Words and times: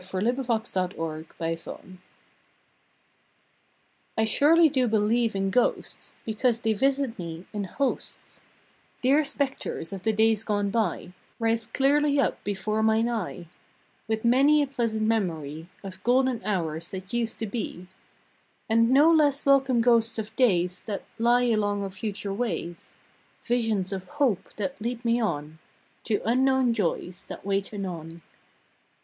September 0.03 0.43
Fourth 0.43 0.73
GHOSTS 0.73 1.67
T 4.17 4.25
SURELY 4.25 4.67
do 4.67 4.87
believe 4.87 5.35
in 5.35 5.51
ghosts 5.51 6.15
Because 6.25 6.61
they 6.61 6.73
visit 6.73 7.19
me 7.19 7.45
in 7.53 7.65
hosts 7.65 8.41
Dear 9.03 9.23
Specters 9.23 9.93
of 9.93 10.01
the 10.01 10.11
days 10.11 10.43
gone 10.43 10.71
by 10.71 11.11
Rise 11.37 11.67
clearly 11.67 12.19
up 12.19 12.43
before 12.43 12.81
mine 12.81 13.07
eye 13.07 13.45
With 14.07 14.25
many 14.25 14.63
a 14.63 14.65
pleasant 14.65 15.03
memory 15.03 15.67
Of 15.83 16.01
golden 16.03 16.43
hours 16.43 16.87
that 16.89 17.13
used 17.13 17.37
to 17.37 17.45
be; 17.45 17.85
And 18.67 18.89
no 18.89 19.11
less 19.11 19.45
welcome 19.45 19.81
ghosts 19.81 20.17
of 20.17 20.35
days 20.35 20.83
That 20.85 21.03
lie 21.19 21.43
along 21.43 21.83
our 21.83 21.91
future 21.91 22.33
ways 22.33 22.97
Visions 23.43 23.93
of 23.93 24.05
Hope 24.05 24.51
that 24.55 24.81
lead 24.81 25.05
me 25.05 25.19
on 25.21 25.59
To 26.05 26.23
unknown 26.27 26.73
joys 26.73 27.23
that 27.27 27.45
wait 27.45 27.71
anon. 27.71 28.23